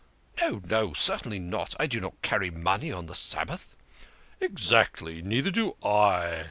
[0.41, 1.75] "No, no, certainly not.
[1.79, 3.77] I do not carry money on the Sabbath.""
[4.41, 5.21] Exactly.
[5.21, 6.39] Neither do I."